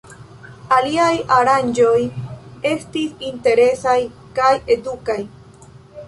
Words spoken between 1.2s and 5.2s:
aranĝoj estis interesaj kaj edukaj.